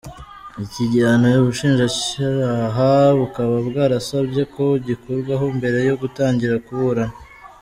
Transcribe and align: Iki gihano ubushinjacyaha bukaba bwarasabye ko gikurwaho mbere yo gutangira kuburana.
Iki 0.63 0.83
gihano 0.91 1.27
ubushinjacyaha 1.41 2.89
bukaba 3.19 3.55
bwarasabye 3.67 4.41
ko 4.53 4.63
gikurwaho 4.85 5.45
mbere 5.57 5.79
yo 5.89 5.95
gutangira 6.01 6.55
kuburana. 6.67 7.15